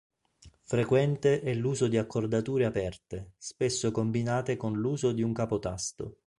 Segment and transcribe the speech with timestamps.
[0.63, 6.21] Frequente è l'uso di accordature aperte, spesso combinate con l'uso di un capotasto.